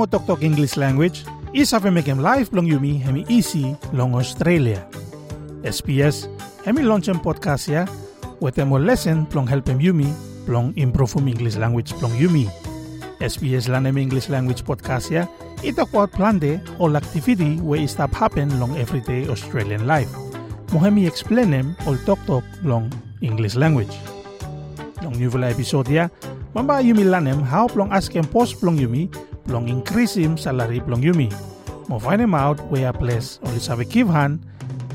mo 0.00 0.08
tok 0.08 0.40
English 0.40 0.80
language, 0.80 1.28
isa 1.52 1.76
fa 1.76 1.92
make 1.92 2.08
life 2.08 2.48
long 2.56 2.64
yumi 2.64 2.96
hemi 2.96 3.28
easy 3.28 3.76
long 3.92 4.16
Australia. 4.16 4.80
SBS 5.60 6.24
hemi 6.64 6.80
launch 6.80 7.12
podcast 7.20 7.68
ya, 7.68 7.84
wete 8.40 8.64
mo 8.64 8.80
lesson 8.80 9.28
plong 9.28 9.44
help 9.44 9.68
em 9.68 9.76
yumi 9.76 10.08
plong 10.48 10.72
improve 10.80 11.20
um 11.20 11.28
English 11.28 11.60
language 11.60 11.92
plong 12.00 12.16
yumi. 12.16 12.48
SBS 13.20 13.68
Lanem 13.68 14.00
English 14.00 14.32
Language 14.32 14.64
Podcast 14.64 15.12
ya, 15.12 15.28
ito 15.60 15.84
plan 16.16 16.40
de 16.40 16.56
all 16.80 16.96
activity 16.96 17.60
we 17.60 17.84
stop 17.84 18.08
happen 18.16 18.48
long 18.56 18.72
everyday 18.80 19.28
Australian 19.28 19.84
life. 19.84 20.08
Mohemi 20.72 21.04
explain 21.04 21.52
em 21.52 21.76
all 21.84 22.00
talk 22.08 22.16
talk 22.24 22.40
long 22.64 22.88
English 23.20 23.52
language. 23.52 23.92
Long 25.04 25.12
new 25.20 25.28
episode 25.44 25.92
ya, 25.92 26.08
mamba 26.56 26.80
yumi 26.80 27.04
lanem 27.04 27.44
how 27.44 27.68
plong 27.68 27.92
ask 27.92 28.16
em 28.16 28.24
post 28.24 28.56
plong 28.64 28.80
yumi 28.80 29.12
plong 29.50 29.66
increase 29.66 30.14
him 30.14 30.38
salary 30.38 30.78
plong 30.78 31.02
yumi. 31.02 31.26
Mo 31.90 31.98
find 31.98 32.22
him 32.22 32.38
out 32.38 32.62
where 32.70 32.94
place 32.94 33.42
only 33.42 33.58
sabi 33.58 33.82
give 33.82 34.06
hand 34.06 34.38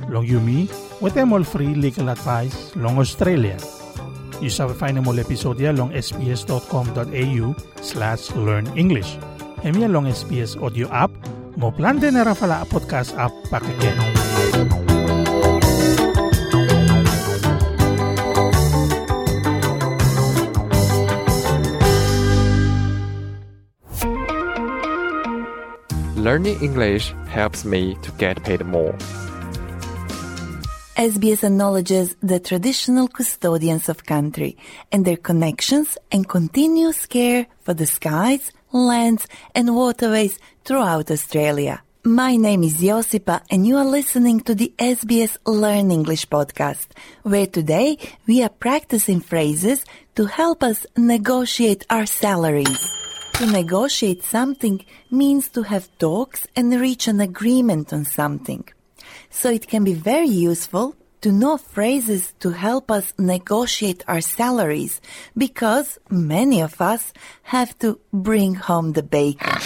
long 0.08 0.23
yumi 0.23 0.72
with 1.03 1.12
them 1.12 1.36
all 1.36 1.44
free 1.44 1.75
legal 1.75 2.08
advice 2.08 2.72
long 2.80 2.95
Australia. 2.95 3.59
You 4.39 4.47
shall 4.47 4.72
find 4.72 4.95
more 5.03 5.20
episode 5.20 5.59
long 5.75 5.92
sbs.com.au 5.92 7.45
slash 7.84 8.31
learn 8.39 8.67
English. 8.80 9.20
Hemi 9.64 9.84
along 9.84 10.08
SBS 10.08 10.56
audio 10.62 10.88
app, 10.92 11.12
mo 11.59 11.72
plan 11.75 12.00
din 12.00 12.16
na 12.16 12.23
rafala 12.23 12.64
podcast 12.72 13.12
app 13.19 13.34
pakikeno. 13.52 14.05
Learning 26.26 26.59
English 26.59 27.14
helps 27.28 27.64
me 27.64 27.95
to 28.02 28.12
get 28.14 28.44
paid 28.44 28.66
more. 28.66 28.95
SBS 30.98 31.44
acknowledges 31.44 32.16
the 32.23 32.40
traditional 32.40 33.08
custodians 33.08 33.90
of 33.90 34.08
country 34.08 34.58
and 34.92 35.06
their 35.06 35.18
connections 35.18 36.00
and 36.12 36.28
continuous 36.28 37.06
care 37.06 37.46
for 37.62 37.76
the 37.76 37.86
skies, 37.86 38.52
lands 38.72 39.28
and 39.53 39.76
waterways 39.76 40.40
throughout 40.64 41.12
Australia. 41.12 41.84
My 42.03 42.36
name 42.38 42.64
is 42.64 42.81
Josipa 42.81 43.42
and 43.52 43.68
you 43.68 43.78
are 43.78 43.86
listening 43.86 44.40
to 44.48 44.56
the 44.56 44.73
SBS 44.80 45.38
Learn 45.46 45.92
English 45.92 46.28
podcast, 46.28 46.88
where 47.22 47.46
today 47.46 48.00
we 48.26 48.42
are 48.42 48.50
practicing 48.68 49.20
phrases 49.20 49.86
to 50.16 50.26
help 50.26 50.64
us 50.64 50.88
negotiate 50.98 51.86
our 51.92 52.08
salaries. 52.08 53.05
To 53.39 53.45
negotiate 53.47 54.23
something 54.23 54.86
means 55.11 55.50
to 55.50 55.64
have 55.64 55.89
talks 55.97 56.47
and 56.55 56.80
reach 56.80 57.09
an 57.09 57.19
agreement 57.19 57.91
on 57.91 58.05
something 58.05 58.64
so 59.30 59.50
it 59.50 59.67
can 59.67 59.83
be 59.83 59.94
very 59.94 60.30
useful 60.30 60.95
to 61.19 61.33
know 61.33 61.58
phrases 61.58 62.33
to 62.39 62.52
help 62.52 62.89
us 62.89 63.13
negotiate 63.17 64.06
our 64.07 64.22
salaries 64.22 65.01
because 65.38 66.00
many 66.09 66.62
of 66.62 66.79
us 66.79 67.12
have 67.44 67.78
to 67.79 68.00
bring 68.13 68.56
home 68.56 68.94
the 68.94 69.03
bacon. 69.03 69.59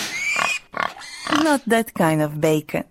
Not 1.44 1.62
that 1.68 1.94
kind 1.94 2.24
of 2.24 2.41
bacon. 2.41 2.85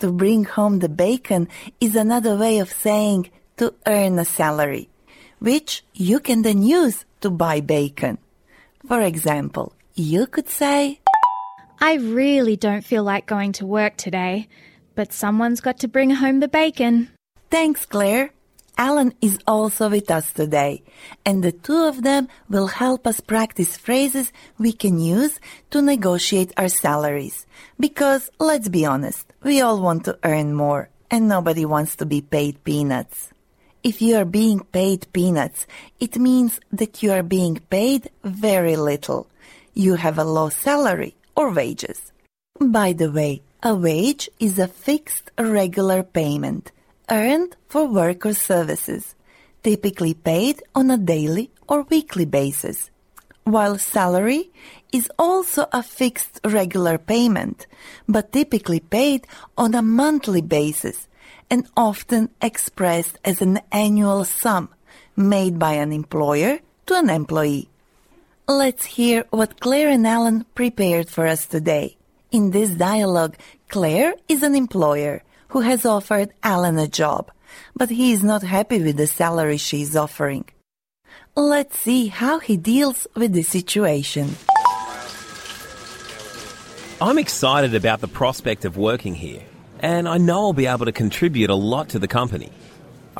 To 0.00 0.12
bring 0.12 0.44
home 0.44 0.80
the 0.80 0.90
bacon 0.90 1.48
is 1.80 1.96
another 1.96 2.36
way 2.36 2.58
of 2.58 2.70
saying 2.70 3.30
to 3.56 3.72
earn 3.86 4.18
a 4.18 4.26
salary, 4.26 4.90
which 5.38 5.82
you 5.94 6.20
can 6.20 6.42
then 6.42 6.62
use 6.62 7.06
to 7.22 7.30
buy 7.30 7.60
bacon. 7.60 8.18
For 8.86 9.00
example, 9.00 9.72
you 10.00 10.26
could 10.26 10.48
say, 10.48 11.00
I 11.80 11.94
really 11.94 12.56
don't 12.56 12.84
feel 12.84 13.04
like 13.04 13.26
going 13.26 13.52
to 13.52 13.66
work 13.66 13.96
today 13.96 14.48
but 14.94 15.14
someone's 15.14 15.60
got 15.60 15.78
to 15.78 15.88
bring 15.88 16.10
home 16.10 16.40
the 16.40 16.48
bacon. 16.48 17.08
Thanks, 17.50 17.86
Claire. 17.86 18.32
Alan 18.76 19.14
is 19.22 19.38
also 19.46 19.88
with 19.88 20.10
us 20.10 20.32
today, 20.32 20.82
and 21.24 21.42
the 21.42 21.52
two 21.52 21.84
of 21.84 22.02
them 22.02 22.28
will 22.50 22.66
help 22.66 23.06
us 23.06 23.20
practice 23.20 23.78
phrases 23.78 24.30
we 24.58 24.72
can 24.72 24.98
use 24.98 25.40
to 25.70 25.80
negotiate 25.80 26.52
our 26.58 26.68
salaries. 26.68 27.46
Because, 27.78 28.30
let's 28.38 28.68
be 28.68 28.84
honest, 28.86 29.26
we 29.42 29.62
all 29.62 29.80
want 29.80 30.04
to 30.04 30.18
earn 30.22 30.52
more, 30.54 30.90
and 31.10 31.28
nobody 31.28 31.64
wants 31.64 31.96
to 31.96 32.06
be 32.06 32.20
paid 32.20 32.62
peanuts. 32.64 33.30
If 33.82 34.00
you 34.00 34.16
are 34.16 34.26
being 34.26 34.60
paid 34.60 35.06
peanuts, 35.14 35.66
it 35.98 36.18
means 36.18 36.60
that 36.72 37.02
you 37.02 37.12
are 37.12 37.22
being 37.22 37.56
paid 37.70 38.10
very 38.22 38.76
little. 38.76 39.28
You 39.80 39.94
have 39.94 40.18
a 40.18 40.24
low 40.24 40.50
salary 40.50 41.14
or 41.34 41.54
wages. 41.54 42.12
By 42.60 42.92
the 42.92 43.10
way, 43.10 43.40
a 43.62 43.74
wage 43.74 44.28
is 44.38 44.58
a 44.58 44.68
fixed 44.68 45.30
regular 45.38 46.02
payment 46.02 46.70
earned 47.08 47.56
for 47.66 47.88
work 47.88 48.26
or 48.26 48.34
services, 48.34 49.14
typically 49.62 50.12
paid 50.12 50.62
on 50.74 50.90
a 50.90 50.98
daily 50.98 51.48
or 51.66 51.88
weekly 51.88 52.26
basis. 52.26 52.90
While 53.44 53.78
salary 53.78 54.50
is 54.92 55.10
also 55.18 55.64
a 55.72 55.82
fixed 55.82 56.40
regular 56.44 56.98
payment, 56.98 57.66
but 58.06 58.32
typically 58.32 58.80
paid 58.80 59.26
on 59.56 59.74
a 59.74 59.80
monthly 59.80 60.42
basis 60.42 61.08
and 61.48 61.66
often 61.74 62.28
expressed 62.42 63.16
as 63.24 63.40
an 63.40 63.60
annual 63.72 64.26
sum 64.26 64.68
made 65.16 65.58
by 65.58 65.72
an 65.72 65.90
employer 65.90 66.58
to 66.84 66.98
an 66.98 67.08
employee. 67.08 67.70
Let's 68.50 68.84
hear 68.84 69.26
what 69.30 69.60
Claire 69.60 69.90
and 69.90 70.04
Alan 70.04 70.44
prepared 70.56 71.08
for 71.08 71.24
us 71.24 71.46
today. 71.46 71.96
In 72.32 72.50
this 72.50 72.70
dialogue, 72.70 73.36
Claire 73.68 74.14
is 74.28 74.42
an 74.42 74.56
employer 74.56 75.22
who 75.50 75.60
has 75.60 75.86
offered 75.86 76.32
Alan 76.42 76.76
a 76.76 76.88
job, 76.88 77.30
but 77.76 77.90
he 77.90 78.10
is 78.10 78.24
not 78.24 78.42
happy 78.42 78.82
with 78.82 78.96
the 78.96 79.06
salary 79.06 79.56
she 79.56 79.82
is 79.82 79.94
offering. 79.94 80.46
Let's 81.36 81.78
see 81.78 82.08
how 82.08 82.40
he 82.40 82.56
deals 82.56 83.06
with 83.14 83.34
the 83.34 83.44
situation. 83.44 84.34
I'm 87.00 87.18
excited 87.18 87.76
about 87.76 88.00
the 88.00 88.08
prospect 88.08 88.64
of 88.64 88.76
working 88.76 89.14
here, 89.14 89.44
and 89.78 90.08
I 90.08 90.18
know 90.18 90.46
I'll 90.46 90.52
be 90.52 90.66
able 90.66 90.86
to 90.86 90.92
contribute 90.92 91.50
a 91.50 91.54
lot 91.54 91.90
to 91.90 92.00
the 92.00 92.08
company. 92.08 92.50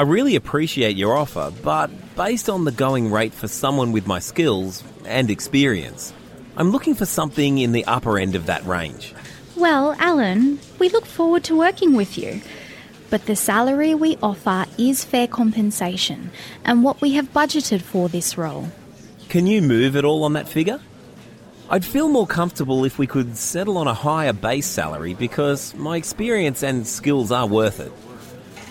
I 0.00 0.04
really 0.04 0.34
appreciate 0.34 0.96
your 0.96 1.14
offer, 1.14 1.52
but 1.62 1.90
based 2.16 2.48
on 2.48 2.64
the 2.64 2.72
going 2.72 3.10
rate 3.10 3.34
for 3.34 3.48
someone 3.48 3.92
with 3.92 4.06
my 4.06 4.18
skills 4.18 4.82
and 5.04 5.30
experience, 5.30 6.14
I'm 6.56 6.70
looking 6.70 6.94
for 6.94 7.04
something 7.04 7.58
in 7.58 7.72
the 7.72 7.84
upper 7.84 8.18
end 8.18 8.34
of 8.34 8.46
that 8.46 8.64
range. 8.64 9.12
Well, 9.56 9.94
Alan, 9.98 10.58
we 10.78 10.88
look 10.88 11.04
forward 11.04 11.44
to 11.44 11.54
working 11.54 11.92
with 11.92 12.16
you. 12.16 12.40
But 13.10 13.26
the 13.26 13.36
salary 13.36 13.94
we 13.94 14.16
offer 14.22 14.64
is 14.78 15.04
fair 15.04 15.26
compensation 15.26 16.30
and 16.64 16.82
what 16.82 17.02
we 17.02 17.10
have 17.10 17.34
budgeted 17.34 17.82
for 17.82 18.08
this 18.08 18.38
role. 18.38 18.68
Can 19.28 19.46
you 19.46 19.60
move 19.60 19.96
at 19.96 20.06
all 20.06 20.24
on 20.24 20.32
that 20.32 20.48
figure? 20.48 20.80
I'd 21.68 21.84
feel 21.84 22.08
more 22.08 22.26
comfortable 22.26 22.86
if 22.86 22.98
we 22.98 23.06
could 23.06 23.36
settle 23.36 23.76
on 23.76 23.86
a 23.86 23.92
higher 23.92 24.32
base 24.32 24.66
salary 24.66 25.12
because 25.12 25.74
my 25.74 25.98
experience 25.98 26.62
and 26.62 26.86
skills 26.86 27.30
are 27.30 27.46
worth 27.46 27.80
it. 27.80 27.92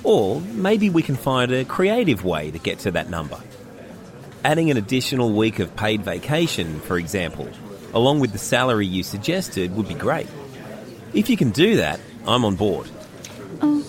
Or 0.03 0.41
maybe 0.41 0.89
we 0.89 1.01
can 1.01 1.15
find 1.15 1.51
a 1.51 1.65
creative 1.65 2.23
way 2.23 2.51
to 2.51 2.59
get 2.59 2.79
to 2.79 2.91
that 2.91 3.09
number. 3.09 3.39
Adding 4.43 4.71
an 4.71 4.77
additional 4.77 5.33
week 5.33 5.59
of 5.59 5.75
paid 5.75 6.03
vacation, 6.03 6.79
for 6.79 6.97
example, 6.97 7.49
along 7.93 8.19
with 8.19 8.31
the 8.31 8.37
salary 8.37 8.87
you 8.87 9.03
suggested 9.03 9.75
would 9.75 9.87
be 9.87 9.93
great. 9.93 10.27
If 11.13 11.29
you 11.29 11.37
can 11.37 11.49
do 11.51 11.77
that, 11.77 11.99
I'm 12.25 12.45
on 12.45 12.55
board. 12.55 12.89
Oh. 13.61 13.85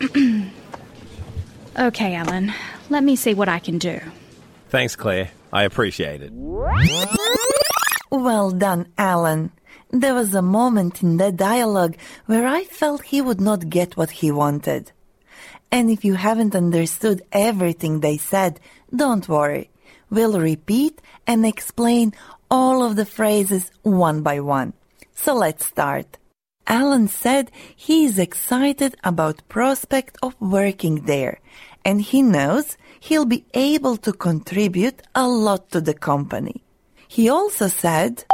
okay, 1.78 2.14
Alan. 2.14 2.52
Let 2.90 3.02
me 3.02 3.16
see 3.16 3.34
what 3.34 3.48
I 3.48 3.58
can 3.58 3.78
do. 3.78 4.00
Thanks, 4.68 4.94
Claire. 4.96 5.30
I 5.52 5.64
appreciate 5.64 6.22
it. 6.22 6.32
Well 8.10 8.50
done, 8.50 8.86
Alan. 8.96 9.50
There 9.90 10.14
was 10.14 10.34
a 10.34 10.42
moment 10.42 11.02
in 11.02 11.16
that 11.16 11.36
dialogue 11.36 11.96
where 12.26 12.46
I 12.46 12.64
felt 12.64 13.02
he 13.04 13.20
would 13.20 13.40
not 13.40 13.70
get 13.70 13.96
what 13.96 14.10
he 14.10 14.30
wanted. 14.30 14.92
And 15.70 15.90
if 15.90 16.04
you 16.04 16.14
haven't 16.14 16.54
understood 16.54 17.22
everything 17.32 18.00
they 18.00 18.18
said, 18.18 18.60
don't 18.94 19.28
worry. 19.28 19.70
We'll 20.10 20.40
repeat 20.40 21.00
and 21.26 21.44
explain 21.44 22.14
all 22.50 22.82
of 22.82 22.96
the 22.96 23.06
phrases 23.06 23.70
one 23.82 24.22
by 24.22 24.40
one. 24.40 24.72
So 25.14 25.34
let's 25.34 25.66
start. 25.66 26.18
Alan 26.66 27.08
said 27.08 27.50
he 27.74 28.04
is 28.04 28.18
excited 28.18 28.94
about 29.02 29.48
prospect 29.48 30.18
of 30.22 30.38
working 30.38 31.06
there 31.06 31.40
and 31.84 32.02
he 32.02 32.20
knows 32.20 32.76
he'll 33.00 33.24
be 33.24 33.46
able 33.54 33.96
to 33.96 34.12
contribute 34.12 35.00
a 35.14 35.26
lot 35.26 35.70
to 35.70 35.80
the 35.80 35.94
company. 35.94 36.62
He 37.08 37.30
also 37.30 37.68
said, 37.68 38.24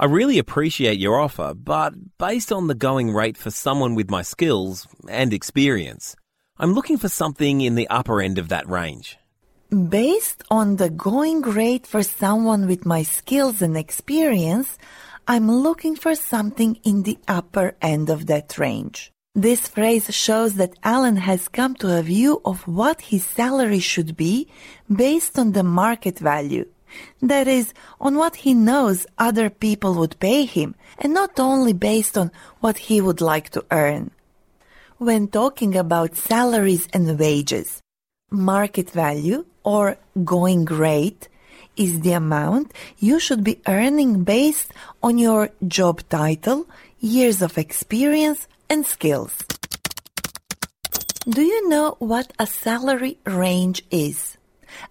I 0.00 0.04
really 0.04 0.38
appreciate 0.38 1.00
your 1.00 1.18
offer, 1.18 1.54
but 1.54 1.92
based 2.18 2.52
on 2.52 2.68
the 2.68 2.76
going 2.76 3.12
rate 3.12 3.36
for 3.36 3.50
someone 3.50 3.96
with 3.96 4.12
my 4.12 4.22
skills 4.22 4.86
and 5.08 5.32
experience, 5.32 6.14
I'm 6.56 6.72
looking 6.72 6.98
for 6.98 7.08
something 7.08 7.60
in 7.60 7.74
the 7.74 7.88
upper 7.88 8.22
end 8.22 8.38
of 8.38 8.48
that 8.50 8.68
range. 8.68 9.18
Based 9.70 10.44
on 10.52 10.76
the 10.76 10.88
going 10.88 11.42
rate 11.42 11.84
for 11.84 12.04
someone 12.04 12.68
with 12.68 12.86
my 12.86 13.02
skills 13.02 13.60
and 13.60 13.76
experience, 13.76 14.78
I'm 15.26 15.50
looking 15.50 15.96
for 15.96 16.14
something 16.14 16.76
in 16.84 17.02
the 17.02 17.18
upper 17.26 17.76
end 17.82 18.08
of 18.08 18.26
that 18.26 18.56
range. 18.56 19.10
This 19.34 19.66
phrase 19.66 20.14
shows 20.14 20.54
that 20.54 20.78
Alan 20.84 21.16
has 21.16 21.48
come 21.48 21.74
to 21.76 21.98
a 21.98 22.02
view 22.02 22.40
of 22.44 22.68
what 22.68 23.00
his 23.00 23.26
salary 23.26 23.80
should 23.80 24.16
be 24.16 24.46
based 24.88 25.40
on 25.40 25.52
the 25.52 25.64
market 25.64 26.20
value. 26.20 26.66
That 27.20 27.46
is, 27.48 27.72
on 28.00 28.16
what 28.16 28.36
he 28.36 28.54
knows 28.54 29.06
other 29.18 29.50
people 29.50 29.94
would 29.94 30.18
pay 30.20 30.44
him, 30.44 30.74
and 30.98 31.12
not 31.12 31.38
only 31.38 31.72
based 31.72 32.16
on 32.16 32.32
what 32.60 32.78
he 32.78 33.00
would 33.00 33.20
like 33.20 33.50
to 33.50 33.64
earn. 33.70 34.10
When 34.98 35.28
talking 35.28 35.76
about 35.76 36.16
salaries 36.16 36.88
and 36.92 37.18
wages, 37.18 37.82
market 38.30 38.90
value 38.90 39.44
or 39.62 39.98
going 40.24 40.64
rate 40.64 41.28
is 41.76 42.00
the 42.00 42.12
amount 42.12 42.72
you 42.98 43.20
should 43.20 43.44
be 43.44 43.60
earning 43.66 44.24
based 44.24 44.72
on 45.02 45.18
your 45.18 45.50
job 45.66 46.02
title, 46.08 46.66
years 46.98 47.42
of 47.42 47.56
experience, 47.56 48.48
and 48.68 48.84
skills. 48.84 49.36
Do 51.28 51.42
you 51.42 51.68
know 51.68 51.96
what 51.98 52.32
a 52.38 52.46
salary 52.46 53.18
range 53.26 53.82
is? 53.90 54.37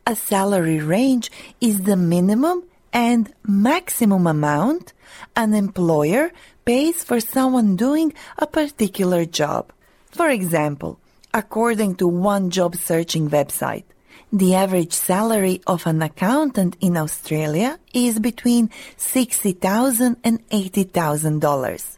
A 0.06 0.16
salary 0.16 0.80
range 0.80 1.32
is 1.62 1.82
the 1.82 1.96
minimum 1.96 2.64
and 2.94 3.34
maximum 3.44 4.28
amount 4.28 4.94
an 5.36 5.54
employer 5.54 6.32
pays 6.66 7.04
for 7.04 7.20
someone 7.20 7.76
doing 7.76 8.14
a 8.38 8.48
particular 8.48 9.26
job. 9.26 9.72
For 10.12 10.30
example, 10.30 11.00
according 11.34 11.96
to 11.96 12.08
one 12.08 12.50
job 12.50 12.76
searching 12.76 13.30
website, 13.30 13.84
the 14.32 14.56
average 14.56 14.94
salary 14.94 15.62
of 15.68 15.88
an 15.88 16.02
accountant 16.02 16.76
in 16.82 16.98
Australia 16.98 17.80
is 17.94 18.20
between 18.20 18.70
$60,000 18.98 20.18
and 20.24 20.50
$80,000. 20.50 21.98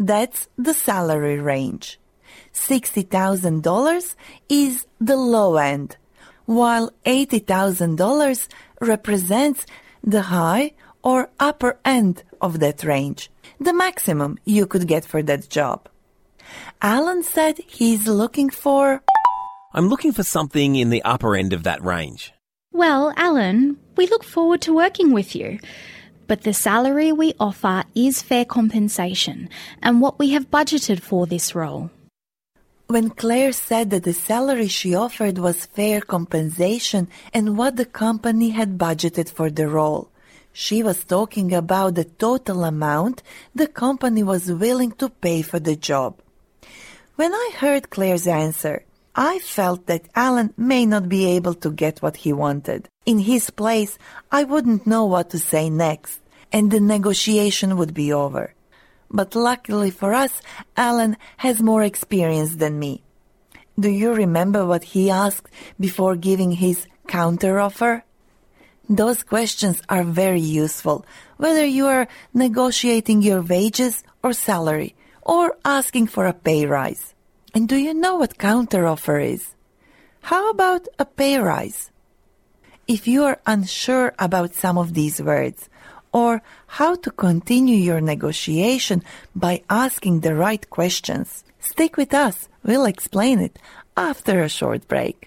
That's 0.00 0.48
the 0.56 0.72
salary 0.72 1.40
range. 1.40 1.98
$60,000 2.54 4.14
is 4.48 4.86
the 5.00 5.16
low 5.16 5.56
end, 5.56 5.96
while 6.48 6.90
$80,000 7.04 8.48
represents 8.80 9.66
the 10.02 10.22
high 10.22 10.72
or 11.02 11.28
upper 11.38 11.78
end 11.84 12.22
of 12.40 12.60
that 12.60 12.82
range, 12.82 13.30
the 13.60 13.74
maximum 13.74 14.38
you 14.46 14.66
could 14.66 14.88
get 14.88 15.04
for 15.04 15.22
that 15.22 15.50
job. 15.50 15.90
Alan 16.80 17.22
said 17.22 17.58
he's 17.66 18.08
looking 18.08 18.48
for. 18.48 19.02
I'm 19.74 19.90
looking 19.90 20.12
for 20.12 20.22
something 20.22 20.74
in 20.74 20.88
the 20.88 21.02
upper 21.02 21.36
end 21.36 21.52
of 21.52 21.64
that 21.64 21.84
range. 21.84 22.32
Well, 22.72 23.12
Alan, 23.14 23.76
we 23.98 24.06
look 24.06 24.24
forward 24.24 24.62
to 24.62 24.72
working 24.74 25.12
with 25.12 25.36
you. 25.36 25.58
But 26.28 26.44
the 26.44 26.54
salary 26.54 27.12
we 27.12 27.34
offer 27.38 27.84
is 27.94 28.22
fair 28.22 28.46
compensation 28.46 29.50
and 29.82 30.00
what 30.00 30.18
we 30.18 30.30
have 30.30 30.50
budgeted 30.50 31.00
for 31.00 31.26
this 31.26 31.54
role. 31.54 31.90
When 32.90 33.10
Claire 33.10 33.52
said 33.52 33.90
that 33.90 34.04
the 34.04 34.14
salary 34.14 34.66
she 34.66 34.94
offered 34.94 35.36
was 35.36 35.66
fair 35.66 36.00
compensation 36.00 37.08
and 37.34 37.58
what 37.58 37.76
the 37.76 37.84
company 37.84 38.48
had 38.48 38.78
budgeted 38.78 39.28
for 39.28 39.50
the 39.50 39.68
role, 39.68 40.08
she 40.54 40.82
was 40.82 41.04
talking 41.04 41.52
about 41.52 41.96
the 41.96 42.04
total 42.04 42.64
amount 42.64 43.22
the 43.54 43.66
company 43.66 44.22
was 44.22 44.50
willing 44.50 44.92
to 44.92 45.10
pay 45.10 45.42
for 45.42 45.58
the 45.58 45.76
job. 45.76 46.16
When 47.16 47.34
I 47.34 47.50
heard 47.58 47.90
Claire's 47.90 48.26
answer, 48.26 48.86
I 49.14 49.38
felt 49.40 49.84
that 49.84 50.08
Alan 50.14 50.54
may 50.56 50.86
not 50.86 51.10
be 51.10 51.26
able 51.26 51.54
to 51.60 51.70
get 51.70 52.00
what 52.00 52.16
he 52.16 52.32
wanted. 52.32 52.88
In 53.04 53.18
his 53.18 53.50
place, 53.50 53.98
I 54.32 54.44
wouldn't 54.44 54.86
know 54.86 55.04
what 55.04 55.28
to 55.30 55.38
say 55.38 55.68
next, 55.68 56.20
and 56.50 56.70
the 56.70 56.80
negotiation 56.80 57.76
would 57.76 57.92
be 57.92 58.14
over. 58.14 58.54
But 59.10 59.34
luckily 59.34 59.90
for 59.90 60.12
us, 60.14 60.40
Alan 60.76 61.16
has 61.38 61.62
more 61.62 61.82
experience 61.82 62.56
than 62.56 62.78
me. 62.78 63.02
Do 63.78 63.90
you 63.90 64.12
remember 64.12 64.66
what 64.66 64.84
he 64.84 65.10
asked 65.10 65.48
before 65.78 66.16
giving 66.16 66.52
his 66.52 66.86
counteroffer? 67.06 68.02
Those 68.88 69.22
questions 69.22 69.82
are 69.88 70.02
very 70.02 70.40
useful, 70.40 71.04
whether 71.36 71.64
you 71.64 71.86
are 71.86 72.08
negotiating 72.34 73.22
your 73.22 73.42
wages 73.42 74.02
or 74.22 74.32
salary, 74.32 74.94
or 75.22 75.56
asking 75.64 76.08
for 76.08 76.26
a 76.26 76.32
pay 76.32 76.66
rise. 76.66 77.14
And 77.54 77.68
do 77.68 77.76
you 77.76 77.94
know 77.94 78.16
what 78.16 78.38
counteroffer 78.38 79.24
is? 79.24 79.54
How 80.22 80.50
about 80.50 80.88
a 80.98 81.04
pay 81.04 81.38
rise? 81.38 81.90
If 82.86 83.06
you 83.06 83.24
are 83.24 83.40
unsure 83.46 84.14
about 84.18 84.54
some 84.54 84.78
of 84.78 84.94
these 84.94 85.20
words, 85.20 85.68
or 86.12 86.42
how 86.66 86.94
to 86.96 87.10
continue 87.10 87.76
your 87.76 88.00
negotiation 88.00 89.02
by 89.34 89.62
asking 89.68 90.20
the 90.20 90.34
right 90.34 90.68
questions, 90.70 91.44
stick 91.60 91.96
with 91.96 92.14
us. 92.14 92.48
We'll 92.64 92.86
explain 92.86 93.40
it 93.40 93.58
after 93.96 94.42
a 94.42 94.48
short 94.48 94.86
break. 94.88 95.26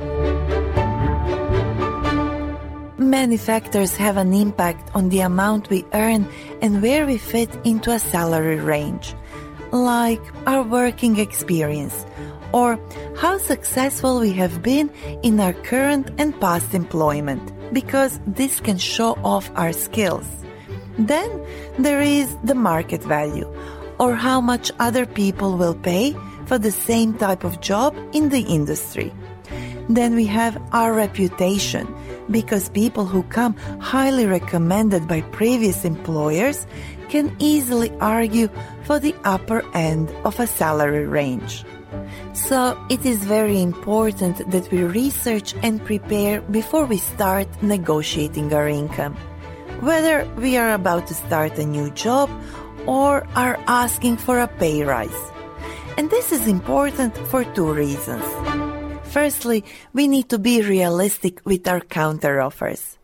Many 2.97 3.37
factors 3.37 3.97
have 3.97 4.17
an 4.17 4.33
impact 4.33 4.89
on 4.95 5.09
the 5.09 5.21
amount 5.21 5.69
we 5.69 5.83
earn 5.93 6.27
and 6.61 6.81
where 6.81 7.05
we 7.05 7.17
fit 7.17 7.49
into 7.63 7.91
a 7.91 7.99
salary 7.99 8.59
range, 8.59 9.15
like 9.71 10.21
our 10.45 10.63
working 10.63 11.17
experience 11.17 12.05
or 12.53 12.79
how 13.17 13.37
successful 13.37 14.19
we 14.19 14.33
have 14.33 14.61
been 14.61 14.89
in 15.23 15.39
our 15.39 15.53
current 15.53 16.11
and 16.17 16.39
past 16.39 16.73
employment, 16.73 17.41
because 17.73 18.19
this 18.27 18.59
can 18.59 18.77
show 18.77 19.17
off 19.23 19.49
our 19.55 19.73
skills. 19.73 20.27
Then 20.97 21.29
there 21.77 22.01
is 22.01 22.35
the 22.43 22.55
market 22.55 23.03
value, 23.03 23.47
or 23.99 24.15
how 24.15 24.41
much 24.41 24.71
other 24.79 25.05
people 25.05 25.57
will 25.57 25.75
pay 25.75 26.15
for 26.45 26.57
the 26.57 26.71
same 26.71 27.13
type 27.17 27.43
of 27.43 27.61
job 27.61 27.95
in 28.13 28.29
the 28.29 28.41
industry. 28.41 29.11
Then 29.89 30.15
we 30.15 30.25
have 30.25 30.61
our 30.71 30.93
reputation, 30.93 31.87
because 32.29 32.69
people 32.69 33.05
who 33.05 33.23
come 33.23 33.55
highly 33.79 34.25
recommended 34.25 35.07
by 35.07 35.21
previous 35.21 35.83
employers 35.85 36.65
can 37.09 37.35
easily 37.39 37.91
argue 37.99 38.47
for 38.83 38.99
the 38.99 39.15
upper 39.23 39.63
end 39.75 40.09
of 40.23 40.39
a 40.39 40.47
salary 40.47 41.05
range. 41.05 41.65
So 42.33 42.79
it 42.89 43.05
is 43.05 43.17
very 43.25 43.61
important 43.61 44.49
that 44.51 44.71
we 44.71 44.83
research 44.83 45.53
and 45.61 45.83
prepare 45.83 46.41
before 46.41 46.85
we 46.85 46.97
start 46.97 47.47
negotiating 47.61 48.53
our 48.53 48.67
income. 48.67 49.17
Whether 49.81 50.29
we 50.37 50.57
are 50.57 50.73
about 50.73 51.07
to 51.07 51.15
start 51.15 51.57
a 51.57 51.65
new 51.65 51.89
job 51.89 52.29
or 52.85 53.25
are 53.35 53.57
asking 53.65 54.17
for 54.17 54.39
a 54.39 54.47
pay 54.47 54.83
rise. 54.83 55.31
And 55.97 56.07
this 56.11 56.31
is 56.31 56.47
important 56.47 57.17
for 57.29 57.43
two 57.43 57.73
reasons. 57.73 58.23
Firstly, 59.09 59.65
we 59.91 60.07
need 60.07 60.29
to 60.29 60.37
be 60.37 60.61
realistic 60.61 61.41
with 61.45 61.67
our 61.67 61.81
counteroffers. 61.81 62.97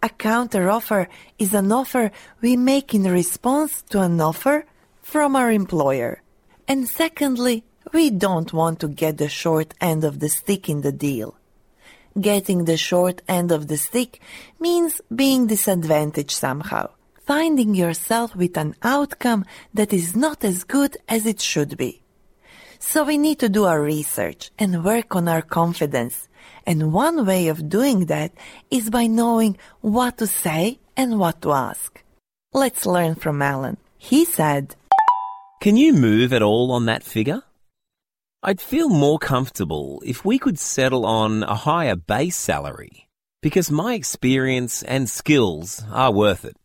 A 0.00 0.08
counteroffer 0.08 1.08
is 1.40 1.54
an 1.54 1.72
offer 1.72 2.12
we 2.40 2.56
make 2.56 2.94
in 2.94 3.02
response 3.02 3.82
to 3.90 4.00
an 4.00 4.20
offer 4.20 4.64
from 5.02 5.34
our 5.34 5.50
employer. 5.50 6.22
And 6.68 6.88
secondly, 6.88 7.64
we 7.92 8.10
don't 8.10 8.52
want 8.52 8.78
to 8.80 8.88
get 8.88 9.18
the 9.18 9.28
short 9.28 9.74
end 9.80 10.04
of 10.04 10.20
the 10.20 10.28
stick 10.28 10.68
in 10.68 10.82
the 10.82 10.92
deal. 10.92 11.36
Getting 12.20 12.66
the 12.66 12.76
short 12.76 13.22
end 13.26 13.50
of 13.52 13.68
the 13.68 13.78
stick 13.78 14.20
means 14.60 15.00
being 15.14 15.46
disadvantaged 15.46 16.32
somehow, 16.32 16.90
finding 17.24 17.74
yourself 17.74 18.36
with 18.36 18.58
an 18.58 18.74
outcome 18.82 19.46
that 19.72 19.92
is 19.94 20.14
not 20.14 20.44
as 20.44 20.64
good 20.64 20.98
as 21.08 21.24
it 21.24 21.40
should 21.40 21.78
be. 21.78 22.02
So 22.78 23.04
we 23.04 23.16
need 23.16 23.38
to 23.38 23.48
do 23.48 23.64
our 23.64 23.80
research 23.80 24.50
and 24.58 24.84
work 24.84 25.16
on 25.16 25.26
our 25.26 25.40
confidence. 25.40 26.28
And 26.66 26.92
one 26.92 27.24
way 27.24 27.48
of 27.48 27.68
doing 27.70 28.06
that 28.06 28.32
is 28.70 28.90
by 28.90 29.06
knowing 29.06 29.56
what 29.80 30.18
to 30.18 30.26
say 30.26 30.80
and 30.96 31.18
what 31.18 31.40
to 31.42 31.52
ask. 31.52 32.02
Let's 32.52 32.84
learn 32.84 33.14
from 33.14 33.40
Alan. 33.40 33.78
He 33.96 34.26
said, 34.26 34.76
Can 35.62 35.76
you 35.78 35.94
move 35.94 36.34
at 36.34 36.42
all 36.42 36.72
on 36.72 36.86
that 36.86 37.04
figure? 37.04 37.42
I'd 38.44 38.60
feel 38.60 38.88
more 38.88 39.20
comfortable 39.20 40.02
if 40.04 40.24
we 40.24 40.36
could 40.36 40.58
settle 40.58 41.06
on 41.06 41.44
a 41.44 41.54
higher 41.54 41.94
base 41.94 42.36
salary 42.36 43.08
because 43.40 43.70
my 43.70 43.94
experience 43.94 44.82
and 44.82 45.08
skills 45.08 45.84
are 45.92 46.12
worth 46.12 46.44
it. 46.44 46.56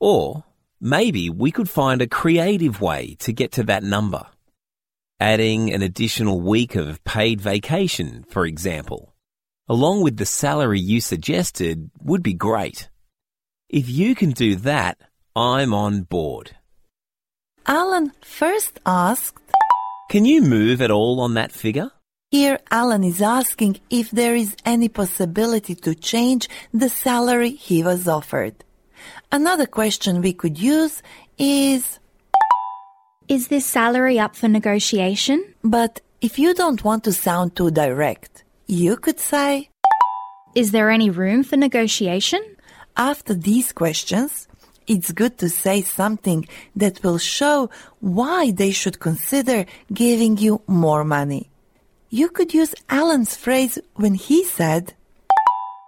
Or 0.00 0.44
maybe 0.80 1.28
we 1.28 1.50
could 1.50 1.68
find 1.68 2.00
a 2.00 2.06
creative 2.06 2.80
way 2.80 3.16
to 3.18 3.34
get 3.34 3.52
to 3.52 3.64
that 3.64 3.82
number. 3.82 4.28
Adding 5.20 5.74
an 5.74 5.82
additional 5.82 6.40
week 6.40 6.74
of 6.74 7.04
paid 7.04 7.38
vacation, 7.38 8.24
for 8.26 8.46
example, 8.46 9.14
along 9.68 10.00
with 10.00 10.16
the 10.16 10.24
salary 10.24 10.80
you 10.80 11.02
suggested 11.02 11.90
would 12.00 12.22
be 12.22 12.32
great. 12.32 12.88
If 13.68 13.90
you 13.90 14.14
can 14.14 14.30
do 14.30 14.56
that, 14.56 14.96
I'm 15.36 15.74
on 15.74 16.04
board. 16.04 16.56
Alan 17.66 18.12
first 18.22 18.80
asked, 18.86 19.34
Can 20.08 20.24
you 20.24 20.40
move 20.40 20.80
at 20.80 20.90
all 20.90 21.20
on 21.20 21.34
that 21.34 21.52
figure? 21.52 21.90
Here, 22.30 22.58
Alan 22.70 23.04
is 23.04 23.22
asking 23.22 23.80
if 23.90 24.10
there 24.10 24.34
is 24.34 24.56
any 24.64 24.88
possibility 24.88 25.74
to 25.76 25.94
change 25.94 26.48
the 26.72 26.88
salary 26.88 27.50
he 27.50 27.82
was 27.82 28.06
offered. 28.08 28.54
Another 29.32 29.66
question 29.66 30.20
we 30.20 30.32
could 30.32 30.58
use 30.58 31.02
is, 31.38 31.98
Is 33.28 33.48
this 33.48 33.66
salary 33.66 34.18
up 34.18 34.34
for 34.36 34.48
negotiation? 34.48 35.44
but 35.62 36.00
if 36.20 36.38
you 36.38 36.52
don't 36.52 36.82
want 36.82 37.04
to 37.04 37.12
sound 37.12 37.54
too 37.54 37.70
direct, 37.70 38.44
you 38.66 38.96
could 38.96 39.20
say, 39.20 39.68
Is 40.54 40.72
there 40.72 40.90
any 40.90 41.10
room 41.10 41.44
for 41.44 41.56
negotiation? 41.56 42.40
after 42.96 43.32
these 43.32 43.72
questions, 43.72 44.48
it's 44.88 45.12
good 45.12 45.38
to 45.38 45.48
say 45.48 45.82
something 45.82 46.48
that 46.74 47.02
will 47.04 47.18
show 47.18 47.70
why 48.00 48.50
they 48.50 48.72
should 48.72 48.98
consider 48.98 49.66
giving 49.92 50.38
you 50.38 50.62
more 50.66 51.04
money. 51.04 51.50
You 52.10 52.30
could 52.30 52.54
use 52.54 52.74
Alan's 52.88 53.36
phrase 53.36 53.78
when 53.94 54.14
he 54.14 54.44
said, 54.44 54.94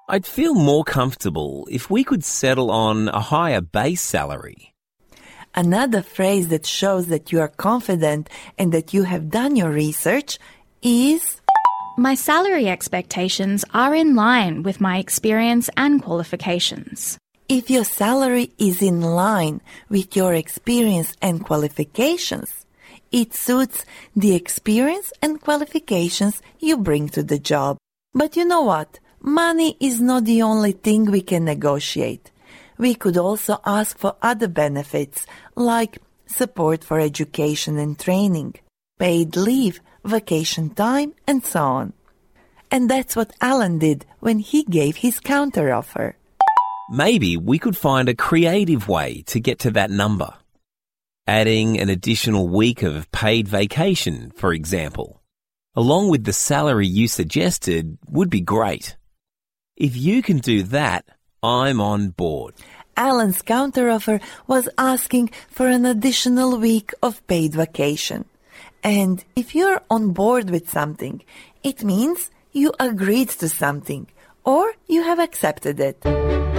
I'd 0.08 0.26
feel 0.26 0.54
more 0.54 0.84
comfortable 0.84 1.66
if 1.70 1.88
we 1.88 2.04
could 2.04 2.24
settle 2.24 2.70
on 2.70 3.08
a 3.08 3.20
higher 3.20 3.60
base 3.60 4.02
salary. 4.02 4.74
Another 5.54 6.02
phrase 6.02 6.48
that 6.48 6.66
shows 6.66 7.06
that 7.06 7.32
you 7.32 7.40
are 7.40 7.48
confident 7.48 8.28
and 8.58 8.72
that 8.72 8.92
you 8.92 9.04
have 9.04 9.30
done 9.30 9.56
your 9.56 9.70
research 9.70 10.38
is 10.82 11.40
My 11.96 12.14
salary 12.14 12.68
expectations 12.68 13.64
are 13.74 13.94
in 13.94 14.14
line 14.14 14.62
with 14.62 14.80
my 14.80 14.98
experience 14.98 15.70
and 15.76 16.02
qualifications. 16.02 17.18
If 17.50 17.68
your 17.68 17.82
salary 17.82 18.52
is 18.58 18.80
in 18.80 19.00
line 19.00 19.60
with 19.88 20.14
your 20.14 20.32
experience 20.34 21.16
and 21.20 21.44
qualifications. 21.44 22.64
It 23.10 23.34
suits 23.34 23.84
the 24.14 24.36
experience 24.36 25.12
and 25.20 25.40
qualifications 25.40 26.40
you 26.60 26.76
bring 26.76 27.08
to 27.08 27.24
the 27.24 27.40
job. 27.40 27.76
But 28.14 28.36
you 28.36 28.44
know 28.44 28.62
what? 28.62 29.00
Money 29.20 29.76
is 29.80 30.00
not 30.00 30.26
the 30.26 30.42
only 30.42 30.70
thing 30.70 31.10
we 31.10 31.22
can 31.22 31.44
negotiate. 31.44 32.30
We 32.78 32.94
could 32.94 33.16
also 33.16 33.60
ask 33.66 33.98
for 33.98 34.14
other 34.22 34.46
benefits 34.46 35.26
like 35.56 35.98
support 36.26 36.84
for 36.84 37.00
education 37.00 37.78
and 37.78 37.98
training, 37.98 38.54
paid 39.00 39.34
leave, 39.34 39.80
vacation 40.04 40.70
time, 40.70 41.14
and 41.26 41.44
so 41.44 41.64
on. 41.64 41.94
And 42.70 42.88
that's 42.88 43.16
what 43.16 43.34
Alan 43.40 43.80
did 43.80 44.06
when 44.20 44.38
he 44.38 44.62
gave 44.62 44.98
his 44.98 45.18
counteroffer. 45.18 46.14
Maybe 46.92 47.36
we 47.36 47.60
could 47.60 47.76
find 47.76 48.08
a 48.08 48.16
creative 48.16 48.88
way 48.88 49.22
to 49.28 49.38
get 49.38 49.60
to 49.60 49.70
that 49.70 49.92
number. 49.92 50.34
Adding 51.24 51.78
an 51.78 51.88
additional 51.88 52.48
week 52.48 52.82
of 52.82 53.08
paid 53.12 53.46
vacation, 53.46 54.32
for 54.34 54.52
example, 54.52 55.22
along 55.76 56.08
with 56.10 56.24
the 56.24 56.32
salary 56.32 56.88
you 56.88 57.06
suggested 57.06 57.96
would 58.08 58.28
be 58.28 58.40
great. 58.40 58.96
If 59.76 59.96
you 59.96 60.20
can 60.20 60.38
do 60.38 60.64
that, 60.64 61.04
I'm 61.44 61.80
on 61.80 62.08
board. 62.08 62.54
Alan's 62.96 63.42
counteroffer 63.42 64.20
was 64.48 64.68
asking 64.76 65.30
for 65.48 65.68
an 65.68 65.86
additional 65.86 66.58
week 66.58 66.92
of 67.04 67.24
paid 67.28 67.54
vacation. 67.54 68.24
And 68.82 69.24
if 69.36 69.54
you're 69.54 69.80
on 69.88 70.10
board 70.10 70.50
with 70.50 70.68
something, 70.68 71.22
it 71.62 71.84
means 71.84 72.32
you 72.50 72.72
agreed 72.80 73.28
to 73.38 73.48
something 73.48 74.08
or 74.44 74.72
you 74.88 75.04
have 75.04 75.20
accepted 75.20 75.78
it. 75.78 76.49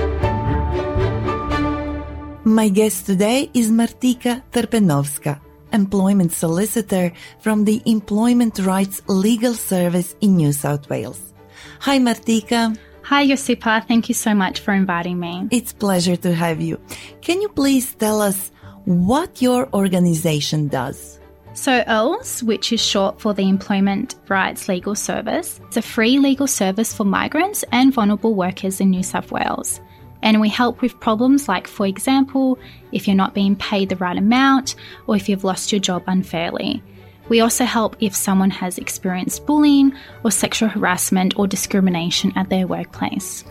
My 2.51 2.67
guest 2.67 3.05
today 3.05 3.49
is 3.53 3.71
Martika 3.71 4.43
Terpenovska, 4.51 5.39
employment 5.71 6.33
solicitor 6.33 7.13
from 7.39 7.63
the 7.63 7.81
Employment 7.85 8.59
Rights 8.59 9.01
Legal 9.07 9.53
Service 9.53 10.17
in 10.19 10.35
New 10.35 10.51
South 10.51 10.89
Wales. 10.89 11.33
Hi 11.79 11.97
Martika. 11.97 12.77
Hi, 13.03 13.25
Josipa. 13.25 13.87
Thank 13.87 14.09
you 14.09 14.15
so 14.15 14.35
much 14.35 14.59
for 14.59 14.73
inviting 14.73 15.17
me. 15.17 15.47
It's 15.49 15.71
pleasure 15.71 16.17
to 16.17 16.35
have 16.35 16.59
you. 16.59 16.77
Can 17.21 17.39
you 17.41 17.47
please 17.47 17.95
tell 17.95 18.19
us 18.19 18.51
what 18.83 19.41
your 19.41 19.73
organization 19.73 20.67
does? 20.67 21.21
So, 21.53 21.83
ERLS, 21.87 22.43
which 22.43 22.73
is 22.73 22.81
short 22.81 23.21
for 23.21 23.33
the 23.33 23.47
Employment 23.47 24.15
Rights 24.27 24.67
Legal 24.67 24.95
Service, 24.95 25.61
is 25.69 25.77
a 25.77 25.81
free 25.81 26.19
legal 26.19 26.47
service 26.47 26.93
for 26.93 27.05
migrants 27.05 27.63
and 27.71 27.93
vulnerable 27.93 28.35
workers 28.35 28.81
in 28.81 28.89
New 28.89 29.03
South 29.03 29.31
Wales. 29.31 29.79
And 30.21 30.39
we 30.39 30.49
help 30.49 30.81
with 30.81 30.99
problems 30.99 31.47
like, 31.47 31.67
for 31.67 31.85
example, 31.85 32.59
if 32.91 33.07
you're 33.07 33.15
not 33.15 33.33
being 33.33 33.55
paid 33.55 33.89
the 33.89 33.95
right 33.95 34.17
amount 34.17 34.75
or 35.07 35.15
if 35.15 35.27
you've 35.27 35.43
lost 35.43 35.71
your 35.71 35.79
job 35.79 36.03
unfairly. 36.07 36.83
We 37.29 37.39
also 37.39 37.65
help 37.65 37.95
if 37.99 38.15
someone 38.15 38.51
has 38.51 38.77
experienced 38.77 39.45
bullying 39.45 39.93
or 40.23 40.31
sexual 40.31 40.69
harassment 40.69 41.39
or 41.39 41.47
discrimination 41.47 42.33
at 42.35 42.49
their 42.49 42.67
workplace. 42.67 43.45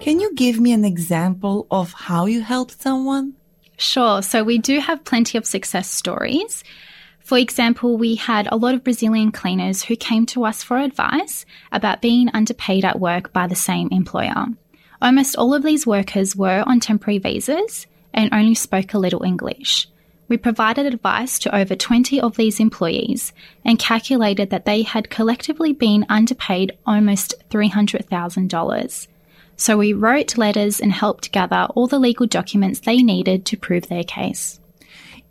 Can 0.00 0.20
you 0.20 0.32
give 0.34 0.60
me 0.60 0.72
an 0.72 0.84
example 0.84 1.66
of 1.70 1.92
how 1.92 2.26
you 2.26 2.42
helped 2.42 2.80
someone? 2.80 3.34
Sure. 3.78 4.22
So 4.22 4.44
we 4.44 4.58
do 4.58 4.78
have 4.78 5.04
plenty 5.04 5.38
of 5.38 5.46
success 5.46 5.90
stories. 5.90 6.62
For 7.26 7.36
example, 7.36 7.98
we 7.98 8.14
had 8.14 8.46
a 8.52 8.56
lot 8.56 8.74
of 8.74 8.84
Brazilian 8.84 9.32
cleaners 9.32 9.82
who 9.82 9.96
came 9.96 10.26
to 10.26 10.44
us 10.44 10.62
for 10.62 10.78
advice 10.78 11.44
about 11.72 12.00
being 12.00 12.28
underpaid 12.32 12.84
at 12.84 13.00
work 13.00 13.32
by 13.32 13.48
the 13.48 13.56
same 13.56 13.88
employer. 13.90 14.46
Almost 15.00 15.36
all 15.36 15.54
of 15.54 15.62
these 15.62 15.86
workers 15.86 16.34
were 16.34 16.62
on 16.66 16.80
temporary 16.80 17.18
visas 17.18 17.86
and 18.14 18.32
only 18.32 18.54
spoke 18.54 18.94
a 18.94 18.98
little 18.98 19.22
English. 19.22 19.88
We 20.28 20.36
provided 20.36 20.86
advice 20.86 21.38
to 21.40 21.54
over 21.54 21.76
20 21.76 22.20
of 22.20 22.36
these 22.36 22.58
employees 22.58 23.32
and 23.64 23.78
calculated 23.78 24.50
that 24.50 24.64
they 24.64 24.82
had 24.82 25.10
collectively 25.10 25.72
been 25.72 26.04
underpaid 26.08 26.76
almost 26.84 27.34
$300,000. 27.50 29.06
So 29.56 29.78
we 29.78 29.92
wrote 29.92 30.36
letters 30.36 30.80
and 30.80 30.92
helped 30.92 31.32
gather 31.32 31.68
all 31.74 31.86
the 31.86 31.98
legal 31.98 32.26
documents 32.26 32.80
they 32.80 33.02
needed 33.02 33.46
to 33.46 33.56
prove 33.56 33.86
their 33.88 34.04
case. 34.04 34.58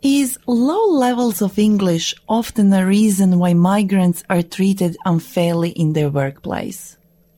Is 0.02 0.38
low 0.46 0.90
levels 0.90 1.42
of 1.42 1.58
English 1.58 2.14
often 2.28 2.72
a 2.72 2.86
reason 2.86 3.38
why 3.38 3.54
migrants 3.54 4.24
are 4.30 4.42
treated 4.42 4.96
unfairly 5.04 5.70
in 5.70 5.92
their 5.92 6.10
workplace? 6.10 6.96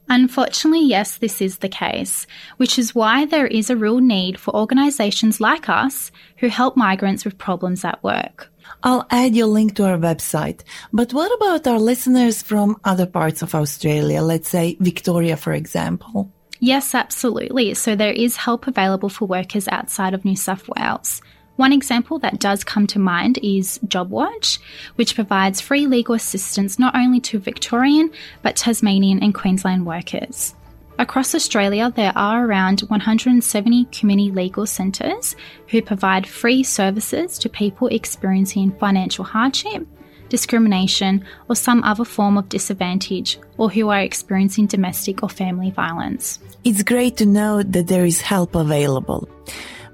Unfortunately, 0.08 0.84
yes, 0.84 1.18
this 1.18 1.42
is 1.42 1.58
the 1.58 1.68
case, 1.68 2.26
which 2.56 2.78
is 2.78 2.94
why 2.94 3.26
there 3.26 3.46
is 3.46 3.68
a 3.70 3.76
real 3.76 3.98
need 3.98 4.40
for 4.40 4.54
organisations 4.56 5.40
like 5.40 5.68
us 5.68 6.10
who 6.38 6.48
help 6.48 6.76
migrants 6.76 7.24
with 7.24 7.36
problems 7.36 7.84
at 7.84 8.02
work. 8.02 8.50
I'll 8.82 9.06
add 9.10 9.34
your 9.34 9.46
link 9.46 9.76
to 9.76 9.84
our 9.84 9.98
website. 9.98 10.60
But 10.92 11.12
what 11.12 11.34
about 11.34 11.66
our 11.66 11.78
listeners 11.78 12.42
from 12.42 12.80
other 12.84 13.06
parts 13.06 13.42
of 13.42 13.54
Australia? 13.54 14.22
Let's 14.22 14.48
say 14.48 14.76
Victoria, 14.80 15.36
for 15.36 15.52
example. 15.52 16.30
Yes, 16.60 16.94
absolutely. 16.94 17.74
So 17.74 17.94
there 17.94 18.12
is 18.12 18.36
help 18.36 18.66
available 18.66 19.08
for 19.08 19.26
workers 19.26 19.68
outside 19.68 20.14
of 20.14 20.24
New 20.24 20.36
South 20.36 20.68
Wales. 20.76 21.22
One 21.58 21.72
example 21.72 22.20
that 22.20 22.38
does 22.38 22.62
come 22.62 22.86
to 22.86 23.00
mind 23.00 23.40
is 23.42 23.80
JobWatch, 23.84 24.60
which 24.94 25.16
provides 25.16 25.60
free 25.60 25.88
legal 25.88 26.14
assistance 26.14 26.78
not 26.78 26.94
only 26.94 27.18
to 27.22 27.40
Victorian 27.40 28.12
but 28.42 28.54
Tasmanian 28.54 29.20
and 29.24 29.34
Queensland 29.34 29.84
workers. 29.84 30.54
Across 31.00 31.34
Australia, 31.34 31.92
there 31.96 32.12
are 32.14 32.46
around 32.46 32.82
170 32.82 33.86
community 33.86 34.30
legal 34.30 34.66
centres 34.66 35.34
who 35.66 35.82
provide 35.82 36.28
free 36.28 36.62
services 36.62 37.36
to 37.38 37.48
people 37.48 37.88
experiencing 37.88 38.70
financial 38.78 39.24
hardship, 39.24 39.84
discrimination, 40.28 41.24
or 41.48 41.56
some 41.56 41.82
other 41.82 42.04
form 42.04 42.38
of 42.38 42.48
disadvantage, 42.48 43.36
or 43.56 43.68
who 43.68 43.88
are 43.88 43.98
experiencing 43.98 44.66
domestic 44.66 45.24
or 45.24 45.28
family 45.28 45.72
violence. 45.72 46.38
It's 46.62 46.84
great 46.84 47.16
to 47.16 47.26
know 47.26 47.64
that 47.64 47.88
there 47.88 48.04
is 48.04 48.20
help 48.20 48.54
available. 48.54 49.28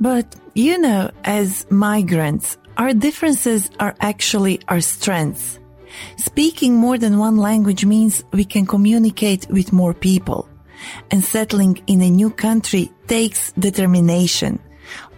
But, 0.01 0.37
you 0.55 0.79
know, 0.79 1.11
as 1.25 1.67
migrants, 1.71 2.59
our 2.77 2.93
differences 2.93 3.71
are 3.81 3.95
actually 4.01 4.61
our 4.69 4.81
strengths. 4.81 5.59
Speaking 6.17 6.75
more 6.75 6.99
than 6.99 7.19
one 7.19 7.37
language 7.37 7.85
means 7.85 8.25
we 8.33 8.45
can 8.45 8.67
communicate 8.67 9.47
with 9.49 9.73
more 9.73 9.95
people. 9.95 10.49
And 11.11 11.25
settling 11.25 11.81
in 11.87 12.03
a 12.03 12.11
new 12.11 12.31
country 12.31 12.93
takes 13.07 13.53
determination. 13.53 14.59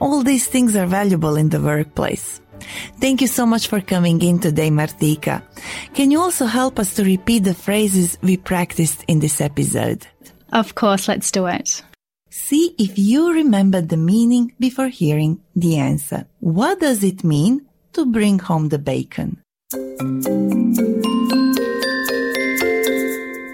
All 0.00 0.22
these 0.22 0.46
things 0.46 0.76
are 0.76 0.86
valuable 0.86 1.36
in 1.36 1.48
the 1.48 1.60
workplace. 1.60 2.40
Thank 3.00 3.20
you 3.20 3.26
so 3.26 3.46
much 3.46 3.68
for 3.68 3.80
coming 3.80 4.20
in 4.22 4.38
today, 4.38 4.70
Martika. 4.70 5.42
Can 5.94 6.10
you 6.10 6.20
also 6.20 6.46
help 6.46 6.78
us 6.78 6.94
to 6.94 7.04
repeat 7.04 7.44
the 7.44 7.54
phrases 7.54 8.18
we 8.22 8.36
practiced 8.36 9.04
in 9.08 9.20
this 9.20 9.40
episode? 9.40 10.06
Of 10.52 10.74
course, 10.74 11.08
let's 11.08 11.30
do 11.30 11.46
it. 11.46 11.82
See 12.36 12.74
if 12.78 12.98
you 12.98 13.32
remember 13.32 13.80
the 13.80 13.96
meaning 13.96 14.52
before 14.60 14.88
hearing 14.88 15.40
the 15.56 15.78
answer. 15.78 16.26
What 16.38 16.80
does 16.80 17.02
it 17.02 17.24
mean 17.24 17.64
to 17.94 18.04
bring 18.04 18.38
home 18.38 18.68
the 18.68 18.78
bacon? 18.78 19.42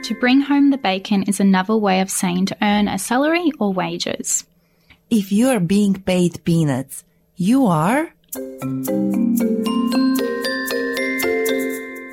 To 0.09 0.15
bring 0.21 0.41
home 0.43 0.71
the 0.71 0.79
bacon 0.83 1.23
is 1.23 1.39
another 1.39 1.77
way 1.77 2.01
of 2.01 2.11
saying 2.11 2.47
to 2.47 2.57
earn 2.61 2.89
a 2.89 2.99
salary 2.99 3.53
or 3.61 3.73
wages. 3.73 4.45
If 5.09 5.31
you 5.31 5.49
are 5.49 5.61
being 5.61 5.95
paid 5.95 6.43
peanuts, 6.45 7.05
you 7.37 7.67
are. 7.67 8.13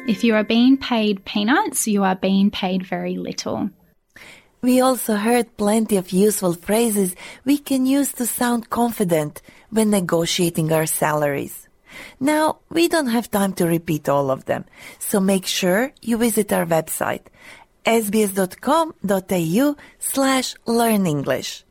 If 0.08 0.24
you 0.24 0.36
are 0.36 0.44
being 0.44 0.78
paid 0.78 1.26
peanuts, 1.26 1.88
you 1.88 2.04
are 2.04 2.16
being 2.16 2.52
paid 2.52 2.86
very 2.86 3.18
little. 3.18 3.72
We 4.62 4.82
also 4.82 5.16
heard 5.16 5.56
plenty 5.56 5.96
of 5.96 6.12
useful 6.12 6.54
phrases 6.54 7.16
we 7.46 7.58
can 7.58 7.86
use 7.86 8.12
to 8.14 8.26
sound 8.26 8.70
confident 8.70 9.42
when 9.70 9.90
negotiating 9.90 10.72
our 10.72 10.86
salaries. 10.86 11.68
Now, 12.20 12.60
we 12.70 12.88
don't 12.88 13.08
have 13.08 13.32
time 13.32 13.54
to 13.54 13.66
repeat 13.66 14.10
all 14.10 14.30
of 14.30 14.46
them, 14.46 14.66
so 15.00 15.20
make 15.20 15.46
sure 15.46 15.94
you 16.02 16.18
visit 16.18 16.52
our 16.52 16.66
website 16.66 17.26
sbs.com.au 17.86 19.76
slash 20.00 20.56
learn 20.66 21.08
English. 21.08 21.64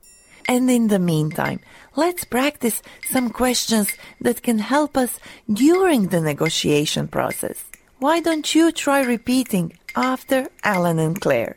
And 0.49 0.71
in 0.71 0.89
the 0.89 0.99
meantime, 0.99 1.61
let's 1.95 2.25
practice 2.25 2.83
some 3.05 3.29
questions 3.31 3.93
that 4.23 4.43
can 4.43 4.59
help 4.59 4.97
us 4.97 5.21
during 5.53 6.09
the 6.09 6.23
negotiation 6.23 7.07
process. 7.07 7.63
Why 7.99 8.21
don't 8.21 8.55
you 8.55 8.73
try 8.73 9.03
repeating 9.03 9.79
after 9.95 10.49
Alan 10.65 10.99
and 10.99 11.21
Claire? 11.21 11.57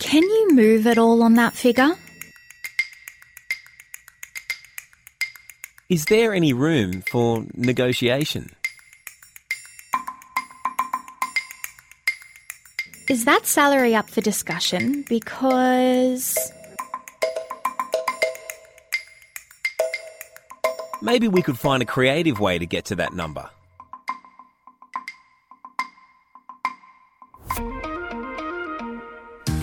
Can 0.00 0.22
you 0.22 0.48
move 0.52 0.86
at 0.86 0.98
all 0.98 1.22
on 1.22 1.34
that 1.34 1.54
figure? 1.54 1.94
Is 5.88 6.06
there 6.06 6.34
any 6.34 6.52
room 6.52 7.02
for 7.02 7.44
negotiation? 7.54 8.50
Is 13.08 13.24
that 13.24 13.44
salary 13.44 13.94
up 13.94 14.08
for 14.08 14.20
discussion? 14.20 15.04
Because. 15.08 16.36
Maybe 21.02 21.28
we 21.28 21.42
could 21.42 21.58
find 21.58 21.82
a 21.82 21.86
creative 21.86 22.40
way 22.40 22.58
to 22.58 22.66
get 22.66 22.86
to 22.86 22.96
that 22.96 23.12
number. 23.12 23.50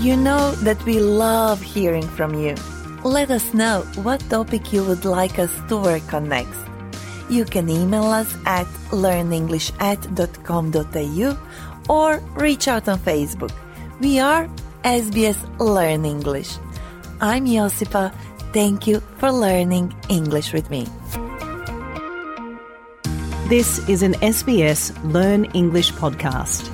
You 0.07 0.15
know 0.15 0.55
that 0.63 0.79
we 0.85 1.01
love 1.01 1.61
hearing 1.61 2.07
from 2.07 2.33
you. 2.33 2.55
Let 3.03 3.29
us 3.29 3.53
know 3.53 3.81
what 4.03 4.21
topic 4.29 4.71
you 4.71 4.85
would 4.85 5.03
like 5.03 5.37
us 5.37 5.51
to 5.67 5.75
work 5.75 6.13
on 6.13 6.29
next. 6.29 6.57
You 7.29 7.43
can 7.43 7.67
email 7.67 8.05
us 8.05 8.33
at 8.45 8.67
learnenglishat.com.au 8.95 11.37
or 11.89 12.19
reach 12.39 12.69
out 12.69 12.87
on 12.87 12.99
Facebook. 12.99 13.51
We 13.99 14.19
are 14.19 14.47
SBS 14.85 15.43
Learn 15.59 16.05
English. 16.05 16.55
I'm 17.19 17.45
Josipa. 17.45 18.13
Thank 18.53 18.87
you 18.87 19.01
for 19.17 19.29
learning 19.29 19.93
English 20.07 20.53
with 20.53 20.69
me. 20.69 20.87
This 23.49 23.79
is 23.89 24.03
an 24.03 24.13
SBS 24.23 24.95
Learn 25.03 25.43
English 25.51 25.91
podcast. 25.91 26.71